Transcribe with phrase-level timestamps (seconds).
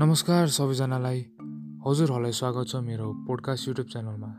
[0.00, 1.18] नमस्कार सबैजनालाई।
[1.86, 4.30] हजुरहरूलाई स्वागत छ मेरो पोडकास्ट युट्युब च्यानलमा।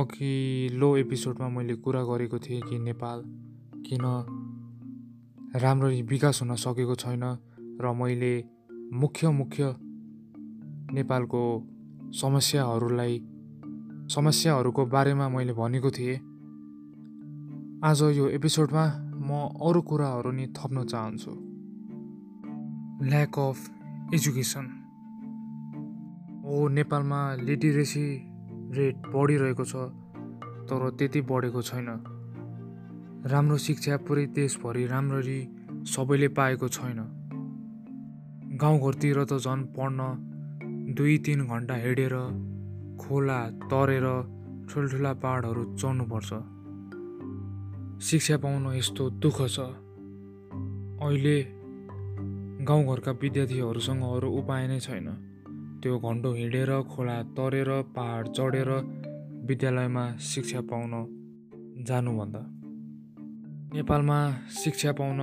[0.00, 3.22] अघिल्लो एपिसोडमा मैले कुरा गरेको थिएँ कि नेपाल
[3.86, 4.04] किन
[5.56, 7.24] राम्ररी विकास हुन सकेको छैन
[7.82, 8.44] र मैले
[8.92, 9.74] मुख्य मुख्य
[10.94, 11.42] नेपालको
[12.22, 13.18] समस्याहरूलाई
[14.14, 16.16] समस्याहरूको बारेमा मैले भनेको थिएँ।
[17.82, 18.86] आज यो एपिसोडमा
[19.26, 21.32] म अरू कुराहरू नि थप्न चाहन्छु।
[23.10, 23.81] Lack of
[24.14, 24.66] education.
[26.44, 28.04] हो नेपालमा लिटरेसी
[28.76, 29.84] रेट बढिरहेको छ
[30.68, 31.88] तर त्यति बढेको छैन।
[33.26, 35.38] राम्रो शिक्षा पुरै देशभरि राम्ररी
[35.88, 37.00] सबैले पाएको छैन।
[38.60, 40.00] गाउँघरतिर त झन् पढ्न
[40.92, 42.14] दुई तिन घन्टा हिँडेर
[43.00, 43.40] खोला
[43.72, 44.06] तरेर
[44.68, 46.30] ठुल्ठुला पाहाडहरू चढ्नुपर्छ।
[48.04, 49.58] शिक्षा पाउन यस्तो दुःख छ।
[51.00, 51.61] अहिले
[52.68, 55.06] गाउँघरका विद्यार्थीहरूसँग अरू उपाय नै छैन।
[55.82, 58.70] त्यो घन्टो हिँडेर खोला तरेर पहाड चढेर
[59.46, 60.92] विद्यालयमा शिक्षा पाउन
[61.86, 62.42] जानुभन्दा।
[63.74, 64.18] नेपालमा
[64.50, 65.20] शिक्षा पाउन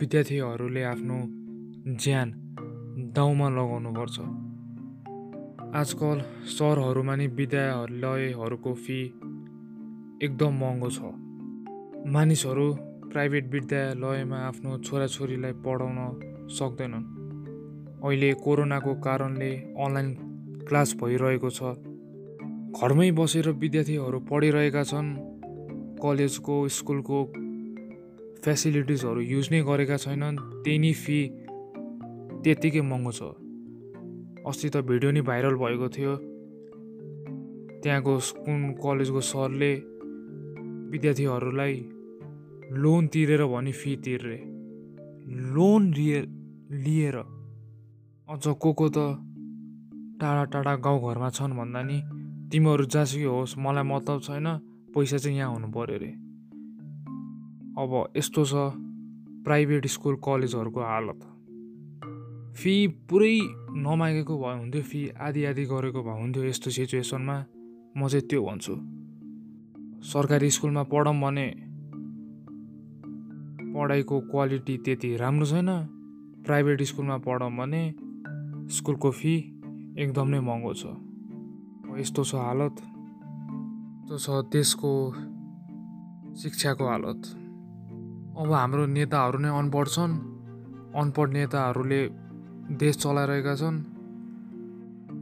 [0.00, 1.18] विद्यार्थीहरूले आफ्नो
[1.96, 2.28] ज्यान
[3.16, 4.18] दाउमा लगाउनुपर्छ।
[5.74, 8.98] आजकल सहरहरूमा नि विद्यालयहरूको फी
[10.22, 11.00] एकदम महँगो छ।
[12.12, 12.66] मानिसहरू
[13.12, 15.98] प्राइभेट विद्यालयमा आफ्नो छोराछोरीलाई पढाउन
[16.58, 17.04] सक्दैनन्।
[18.04, 20.08] अहिले कोरोनाको कारणले अनलाइन
[20.68, 21.60] क्लास भइरहेको छ।
[22.76, 25.08] घरमै बसेर विद्यार्थीहरू पढिरहेका छन्।
[26.02, 27.18] कलेजको स्कुलको
[28.44, 31.18] फेसिलिटिजहरू युज नै गरेका छैनन्। त्यही नै फी
[32.42, 33.22] त्यत्तिकै महँगो छ।
[34.46, 36.14] अस्ति त भिडियो नि भाइरल भएको थियो।
[37.82, 39.72] त्यहाँको स्कुल कलेजको सरले
[40.90, 41.74] विद्यार्थीहरूलाई
[42.72, 44.38] लोन तिरेर भने फी तिर्रे।
[45.54, 46.18] लोन लिए
[46.72, 47.16] लिएर
[48.28, 48.98] अझ को को त
[50.20, 51.98] टाढा टाढा गाउँघरमा छन् भन्दा नि
[52.52, 54.46] तिमीहरू जहाँसुकै होस् मलाई मतलब छैन
[54.94, 56.10] पैसा चाहिँ यहाँ हुनु पऱ्यो अरे।
[57.76, 58.52] अब यस्तो छ
[59.44, 61.20] प्राइभेट स्कुल कलेजहरूको हालत।
[62.56, 62.74] फी
[63.10, 63.36] पुरै
[63.76, 67.36] नमागेको भए हुन्थ्यो फी आधी आधी गरेको भए हुन्थ्यो यस्तो सिचुएसनमा
[67.96, 68.74] म चाहिँ त्यो भन्छु।
[70.08, 71.48] सरकारी स्कुलमा पढौँ भने
[73.74, 75.70] पढाइको क्वालिटी त्यति राम्रो छैन।
[76.46, 77.82] प्राइभेट स्कुलमा पढौँ भने
[78.68, 79.34] स्कुलको फी
[79.98, 80.84] एकदम नै महँगो छ।
[82.00, 82.76] यस्तो छ हालत
[84.02, 84.92] यस्तो छ देशको
[86.42, 87.20] शिक्षाको हालत।
[88.40, 90.14] अब हाम्रो नेताहरू नै अनपढ छन्
[90.96, 92.02] अनपढ नेताहरूले
[92.80, 93.78] देश चलाइरहेका छन्।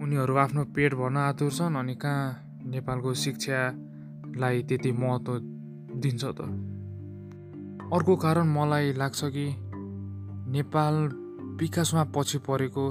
[0.03, 2.25] उनीहरू आफ्नो पेट भर्न आतुर छन् अनि कहाँ
[2.67, 5.39] नेपालको शिक्षालाई त्यति महत्त्व
[6.01, 6.41] दिन्छ त?
[7.93, 9.47] अर्को कारण मलाई लाग्छ कि
[10.51, 10.95] नेपाल
[11.61, 12.85] विकासमा पछि परेको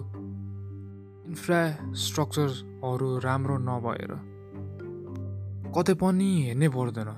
[1.27, 4.11] इन्फ्रास्ट्रक्चरहरू राम्रो नभएर।
[5.77, 7.09] कतै पनि हेर्नै पर्दैन।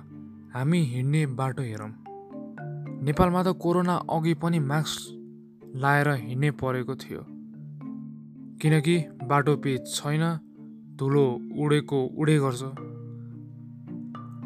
[0.54, 1.92] हामी हिँड्ने बाटो हेरौँ।
[3.04, 5.00] नेपालमा त कोरोना अघि पनि मास्क
[5.76, 7.22] लाएर हिँड्नै परेको थियो।
[8.62, 10.24] किनकि बाटो पिच छैन
[10.96, 11.26] धुलो
[11.58, 12.62] उडेको उडे गर्छ।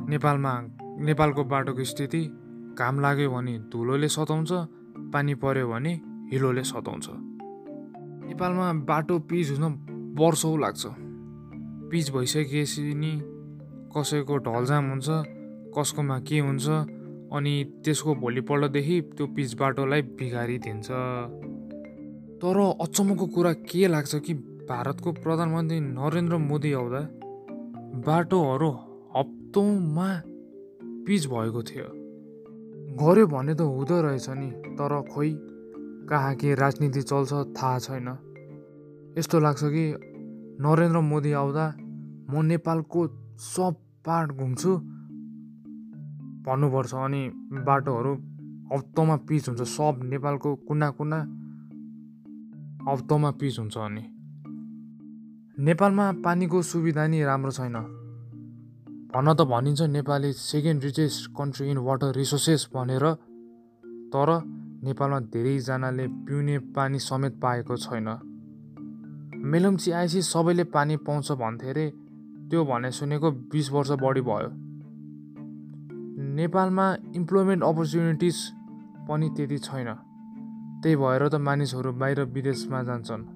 [0.09, 0.53] नेपालमा
[1.05, 2.23] नेपालको बाटोको स्थिति
[2.79, 4.51] घाम लाग्यो भने धुलोले सताउँछ
[5.15, 5.93] पानी पऱ्यो भने
[6.31, 7.07] हिलोले सताउँछ।
[8.27, 9.63] नेपालमा बाटो पिच हुन
[10.19, 10.83] वर्षौँ लाग्छ।
[11.91, 13.11] पिच भइसकेपछि नि
[13.95, 15.07] कसैको ढलजाम हुन्छ
[15.77, 16.67] कसकोमा के हुन्छ
[17.31, 17.53] अनि
[17.85, 20.87] त्यसको भोलिपल्टदेखि त्यो पिच बाटोलाई बिगारिदिन्छ।
[22.41, 24.33] तर अचम्मको कुरा के लाग्छ कि
[24.69, 27.01] भारतको प्रधानमन्त्री नरेन्द्र मोदी आउँदा
[28.07, 28.69] बाटोहरू
[29.15, 30.09] हप्तौँमा
[31.07, 31.87] पिच भएको थियो।
[33.01, 35.31] गऱ्यो भने त हुँदो रहेछ नि तर खोइ
[36.09, 38.07] कहाँ के राजनीति चल्छ थाहा छैन।
[39.17, 39.85] यस्तो लाग्छ कि
[40.61, 41.66] नरेन्द्र मोदी आउँदा
[42.29, 43.07] म नेपालको
[43.38, 44.72] सब पार्ट घुम्छु
[46.45, 47.31] भन्नुपर्छ अनि
[47.67, 48.13] बाटोहरू
[48.73, 51.19] हप्तामा पिच हुन्छ सब नेपालको कुना कुना
[52.91, 54.03] हप्तामा पिच हुन्छ अनि।
[55.66, 57.94] नेपालमा पानीको सुविधा नि राम्रो छैन।
[59.16, 63.03] भन्न त भनिन्छ Nepali second richest country in water resources भनेर
[64.12, 64.29] तर
[64.84, 68.09] नेपालमा धेरैजनाले पिउने पानी समेत पाएको छैन।
[69.46, 71.85] मेलम्ची आएपछि सबैले पानी पाउँछ भन्थे अरे
[72.52, 74.50] त्यो भने सुनेको बिस वर्ष बढी भयो।
[76.35, 78.38] नेपालमा इम्प्लोइमेन्ट अपर्च्युनिटिज
[79.08, 79.90] पनि त्यति छैन।
[80.84, 83.28] त्यही भएर त मानिसहरू बाहिर विदेशमा जान्छन्।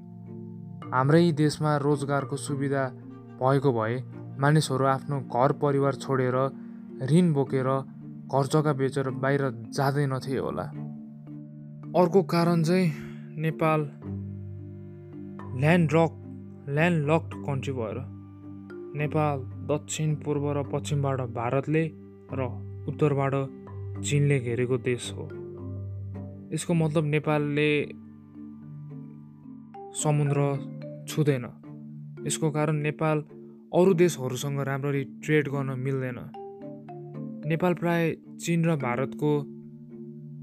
[0.94, 2.88] हाम्रै देशमा रोजगारको सुविधा
[3.40, 3.98] भएको भए
[4.40, 6.36] मानिसहरू आफ्नो घर परिवार छोडेर
[7.12, 7.70] ऋण बोकेर
[8.32, 9.42] घर जग्गा बेचेर बाहिर
[9.76, 10.64] जाँदैनथे होला।
[12.00, 12.88] अर्को कारण चाहिँ
[13.42, 13.82] Nepal
[15.60, 16.12] land rock
[16.70, 17.98] land locked country भएर
[18.96, 19.40] नेपाल
[19.70, 21.84] दक्षिण पूर्व र पश्चिमबाट भारतले
[22.34, 22.46] र
[22.88, 23.34] उत्तरबाट
[24.02, 25.26] चिनले घेरेको देश हो।
[26.54, 27.70] यसको मतलब नेपालले
[29.94, 30.40] समुद्र
[31.10, 31.46] छुँदैन।
[32.28, 33.24] यसको कारण नेपाल
[33.74, 36.16] अरू देशहरूसँग राम्ररी ट्रेड गर्न मिल्दैन।
[37.46, 39.32] नेपाल प्राय चिन र भारतको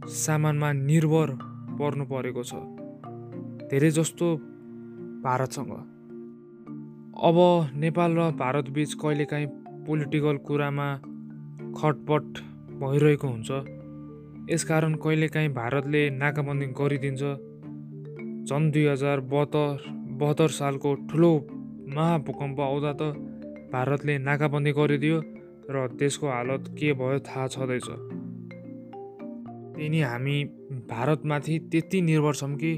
[0.08, 1.30] सामानमा निर्भर
[1.78, 2.54] पर्नु परेको छ।
[3.68, 4.36] धेरै जस्तो
[5.26, 5.72] भारतसँग।
[7.24, 7.38] अब
[7.76, 9.46] नेपाल र भारतबिच कहिलेकाहीँ
[9.86, 10.88] पोलिटिकल कुरामा
[11.74, 12.24] खटपट
[12.78, 13.50] भइरहेको हुन्छ।
[14.54, 17.22] यसकारण कहिलेकाहीँ भारतले नाकाबन्दी गरिदिन्छ।
[18.48, 19.92] सन् दुई हजार बहत्तर
[20.22, 21.32] बहत्तर सालको ठुलो
[21.86, 23.02] महाभूकम्प आउँदा त
[23.72, 25.18] भारतले नाकाबन्दी गरिदियो
[25.70, 27.88] र देशको हालत के भयो थाहा छँदैछ।
[29.76, 30.44] त्यही हामी
[30.90, 32.72] भारतमाथि त्यति निर्भर छौँ कि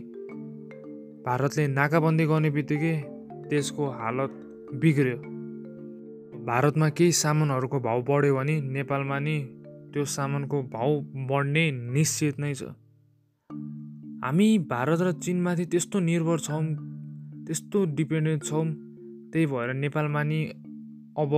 [1.27, 2.95] भारतले नाकाबन्दी गर्ने बित्तिकै
[3.49, 4.31] देशको हालत
[4.75, 5.17] बिग्रियो।
[6.45, 9.37] भारतमा केही सामानहरूको भाउ बढ्यो भने नेपालमा नि
[9.93, 12.63] त्यो सामानको भाउ बढ्ने निश्चित नै छ।
[14.25, 16.65] हामी भारत र चिनमाथि त्यस्तो निर्भर छौँ
[17.47, 18.67] त्यस्तो डिपेन्डेन्ट छौँ
[19.33, 20.41] त्यही भएर नेपालमा नि
[21.19, 21.33] अब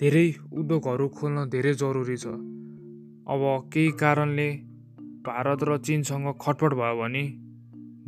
[0.00, 2.26] धेरै उद्योगहरू खोल्न धेरै जरुरी छ।
[3.26, 4.48] अब केही कारणले
[5.26, 7.24] भारत र चिनसँग खटपट भयो भने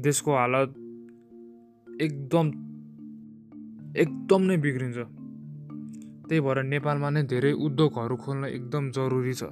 [0.01, 0.71] देशको हालत
[1.89, 2.47] एकदम
[3.97, 4.99] एकदम नै बिग्रिन्छ।
[6.29, 9.43] त्यही भएर नेपालमा नै धेरै उद्योगहरू खोल्न एकदम जरुरी छ।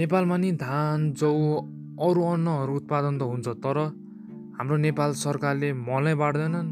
[0.00, 1.32] नेपालमा नि धान जौ
[2.06, 3.78] अरू अन्नहरू उत्पादन त हुन्छ तर
[4.56, 6.68] हाम्रो नेपाल सरकारले मलै बाँड्दैनन्।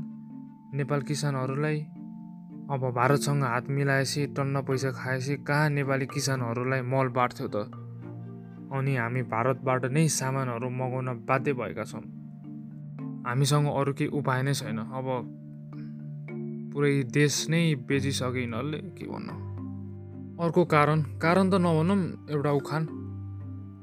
[0.75, 1.81] नेपाल किसानहरूलाई
[2.71, 7.57] अब भारतसँग हात मिलाएपछि टन्न पैसा खाएपछि कहाँ नेपाली किसानहरूलाई मल बाँड्थ्यो त?
[8.73, 12.01] अनि हामी भारतबाट नै सामानहरू मगाउन बाध्य भएका छौँ।
[13.27, 15.09] हामीसँग अरू केही उपाय नै छैन। अब
[16.75, 19.49] पुरै देश नै बेचिसके यिनीहरूले के भन्नु?
[20.45, 22.89] अर्को कारण कारण त नभनौँ एउटा उखान।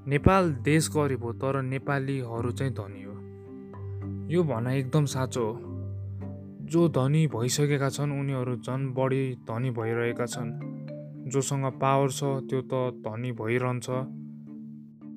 [0.08, 3.14] नेपाल देश गरिब हो तर नेपालीहरू चाहिँ धनी हो।
[4.30, 5.75] यो भनाइ एकदम साँचो हो।
[6.65, 10.50] जो धनी भइसकेका छन् उनीहरू झन् बढी धनी भइरहेका छन्।
[11.29, 12.73] जोसँग पावर छ त्यो त
[13.06, 13.89] धनी भइरहन्छ।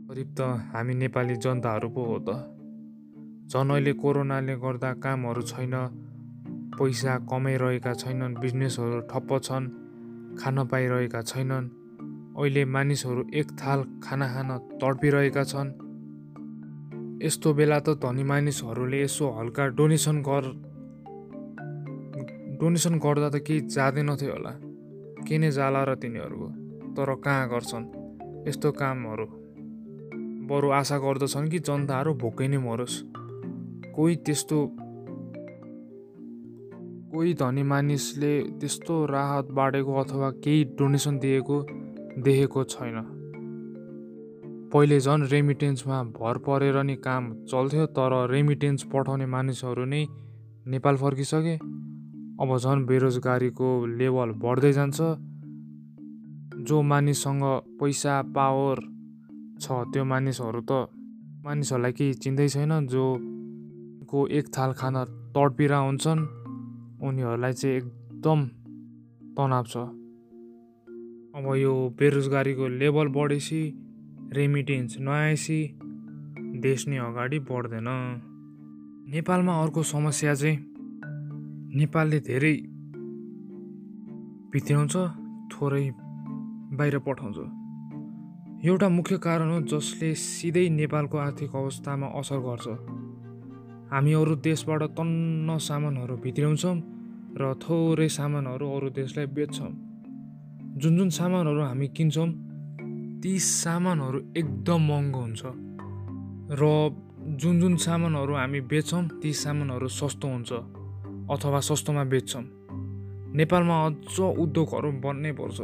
[0.08, 2.28] गरिब त हामी नेपाली जनताहरू पो हो त।
[3.48, 5.74] झन् अहिले कोरोनाले गर्दा कामहरू छैन
[6.76, 9.66] पैसा कमाइरहेका छैनन् बिजनेसहरू ठप्प छन्
[10.36, 11.68] खान पाइरहेका छैनन्।
[12.38, 15.68] अहिले मानिसहरू एक थाल खाना खान तडपिरहेका छन्।
[17.22, 20.67] यस्तो बेला त धनी मानिसहरूले यसो हल्का डोनेसन गर
[22.60, 24.50] डोनेसन गर्दा त केही जाँदैनथ्यो होला।
[25.26, 26.48] के नै जाला र तिनीहरूको।
[26.94, 27.84] तर कहाँ गर्छन्?
[28.48, 29.26] यस्तो कामहरू।
[30.48, 33.02] बरु आशा गर्दछन् कि जनताहरू भोकै नै मरोस्।
[33.94, 34.76] कोही त्यस्तो
[37.12, 41.66] कोही धनी मानिसले त्यस्तो राहत बाँडेको अथवा केही डोनेसन दिएको
[42.18, 42.96] देखेको छैन।
[44.72, 50.06] पहिले झन् रेमिटेन्समा भर परेर नि काम चल्थ्यो तर रेमिटेन्स पठाउने मानिसहरू नै
[50.66, 51.78] नेपाल फर्किसके।
[52.38, 53.68] अब झन् बेरोजगारीको
[53.98, 54.98] लेभल बढ्दै जान्छ।
[56.68, 57.44] जो मानिससँग
[57.80, 58.78] पैसा पावर
[59.62, 60.72] छ त्यो मानिसहरू त
[61.44, 63.04] मानिसहरूलाई केही चिन्दै छैन। जो
[64.10, 65.02] को एक थाल खाना
[65.34, 66.22] तडपिरा हुन्छन्
[67.02, 68.40] उनीहरूलाई चाहिँ एकदम
[69.36, 69.76] तनाव छ।
[71.36, 73.62] अब यो बेरोजगारीको लेभल बढेपछि
[74.32, 75.60] रेमिटेन्स नआएपछि
[76.62, 77.88] देश नै अगाडि बढ्दैन।
[79.12, 80.56] नेपालमा अर्को समस्या चाहिँ
[81.68, 82.54] नेपालले धेरै
[84.52, 84.94] भित्र्याउँछ
[85.52, 85.84] थोरै
[86.72, 87.38] बाहिर पठाउँछ
[88.64, 92.66] एउटा मुख्य कारण हो जसले सिधै नेपालको आर्थिक अवस्थामा असर गर्छ।
[93.92, 96.76] हामी अरू देशबाट तन्न सामानहरू भित्र्याउँछौँ
[97.36, 99.70] र थोरै सामानहरू अरू देशलाई बेच्छौँ।
[100.80, 102.28] जुन जुन सामानहरू हामी किन्छौँ
[103.20, 105.42] ती सामानहरू एकदम महँगो हुन्छ।
[106.60, 106.62] र
[107.36, 110.77] जुन जुन सामानहरू हामी बेच्छौँ ती सामानहरू सस्तो हुन्छ।
[111.30, 112.44] अथवा सस्तोमा बेच्छौँ
[113.34, 115.58] नेपालमा अझ उद्योगहरू बन्नै पर्छ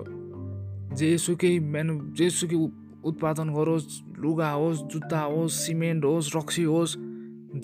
[0.95, 2.59] जेसुकै मेनु जेसुकै
[3.05, 3.87] उत्पादन गरोस्
[4.19, 6.97] लुगा होस् जुत्ता होस् सिमेन्ट होस् रक्सी होस्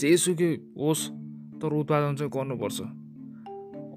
[0.01, 1.03] जेसुकै होस्
[1.61, 2.79] तर उत्पादन चाहिँ गर्नुपर्छ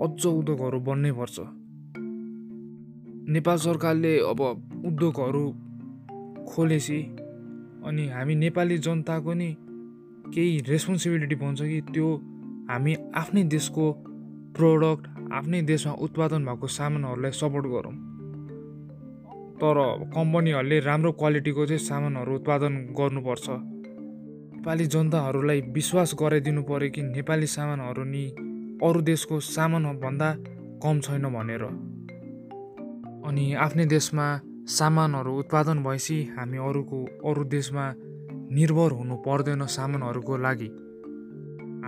[0.04, 1.38] अझ उद्योगहरू बन्नै पर्छ
[3.30, 4.42] नेपाल सरकारले अब
[4.86, 5.46] उद्योगहरू
[6.48, 7.00] खोलेपछि
[7.84, 9.50] अनि हामी नेपाली जनताको नि
[10.28, 12.08] केही रेस्पोन्सिबिलिटी भन्छ कि त्यो
[12.70, 13.92] हामी आफ्नै देशको
[14.56, 17.96] प्रोडक्ट आफ्नै देशमा उत्पादन भएको सामानहरूलाई सपोर्ट गरौँ।
[19.54, 19.78] तर
[20.16, 28.04] कम्पनीहरूले राम्रो क्वालिटीको चाहिँ सामानहरू उत्पादन गर्नुपर्छ। नेपाली जनताहरूलाई विश्वास गराइदिनु पऱ्यो कि नेपाली सामानहरू
[28.04, 28.24] नि
[28.84, 30.30] अरू देशको सामानभन्दा
[30.84, 31.64] कम छैन भनेर।
[33.28, 37.86] अनि आफ्नै देशमा सामानहरू उत्पादन भएपछि हामी अरूको अरू देशमा
[38.52, 40.70] निर्भर हुनु पर्दैन सामानहरूको लागि।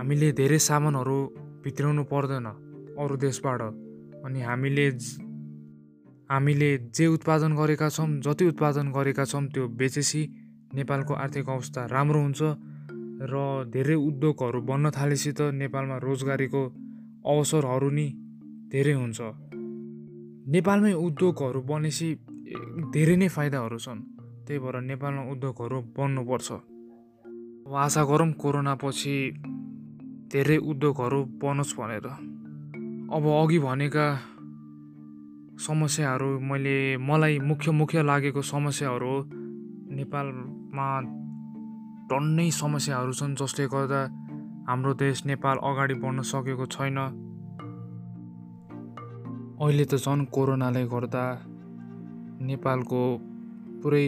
[0.05, 1.17] हामीले धेरै सामानहरू
[1.65, 2.47] भित्राउनु पर्दैन
[3.01, 3.61] अरू देशबाट।
[4.21, 4.85] अनि हामीले
[6.29, 10.21] हामीले जे उत्पादन गरेका छौँ जति उत्पादन गरेका छौँ त्यो बेचेपछि
[10.77, 12.41] नेपालको आर्थिक अवस्था राम्रो हुन्छ
[13.31, 13.33] र
[13.73, 16.61] धेरै उद्योगहरू बन्न थालेपछि त नेपालमा रोजगारीको
[17.25, 18.07] अवसरहरू नि
[18.69, 19.19] धेरै हुन्छ।
[20.53, 22.09] नेपालमै उद्योगहरू बनेपछि
[22.93, 24.01] धेरै नै फाइदाहरू छन्
[24.45, 26.49] त्यही भएर नेपालमा उद्योगहरू बन्नुपर्छ।
[27.65, 29.15] अब आशा गरौँ कोरोना पछि
[30.35, 32.07] धेरै उद्योगहरू बनोस् भनेर।
[33.07, 34.07] अब अघि भनेका
[35.65, 39.19] समस्याहरू मैले मलाई मुख्य मुख्य लागेको समस्याहरू हो
[39.95, 40.87] नेपालमा
[42.09, 44.01] टन्नै समस्याहरू छन् जसले गर्दा
[44.67, 46.97] हाम्रो देश नेपाल अगाडि बढ्न सकेको छैन।
[49.55, 51.25] अहिले त झन् कोरोनाले गर्दा
[52.43, 53.01] नेपालको
[53.81, 54.07] पुरै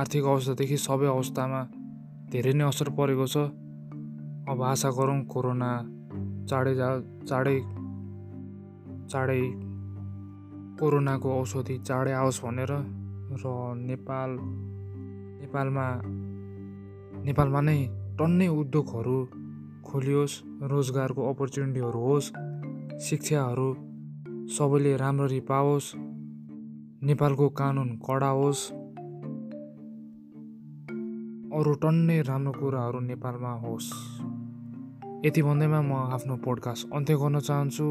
[0.00, 1.60] आर्थिक अवस्थादेखि सबै अवस्थामा
[2.30, 3.36] धेरै नै असर परेको छ।
[4.48, 5.70] अब आशा गरौँ कोरोना
[6.48, 6.88] चाँडै जा
[7.28, 7.58] चाँडै
[9.10, 9.40] चाँडै
[10.78, 12.72] कोरोनाको औषधि चाँडै आओस् भनेर
[13.42, 13.44] र
[13.88, 14.30] नेपाल
[15.40, 15.86] नेपालमा
[17.26, 17.78] नेपालमा नै
[18.18, 19.18] टन्नै उद्योगहरू
[19.82, 22.32] खोलियोस् रोजगारको अपर्च्युनिटीहरू होस्
[23.00, 23.68] शिक्षाहरू
[24.46, 25.88] सबैले राम्ररी पाओस्
[27.02, 28.62] नेपालको कानुन कडा होस्।
[31.56, 33.88] अरू टन्नै राम्रो कुराहरू नेपालमा होस्।
[35.26, 37.86] यति भन्दैमा म आफ्नो पोडकास्ट अन्त्य गर्न चाहन्छु।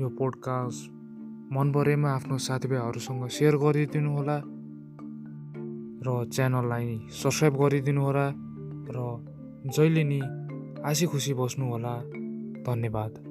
[0.00, 0.82] यो पोडकास्ट
[1.52, 4.36] मन परेमा आफ्नो साथीभाइहरूसँग सेयर गरिदिनु होला
[6.04, 8.26] र च्यानललाई सब्सक्राइब गरिदिनु होला
[8.92, 8.98] र
[9.72, 10.20] जहिले नि
[10.84, 11.94] हाँसी खुसी बस्नु होला।
[12.68, 13.29] धन्यवाद।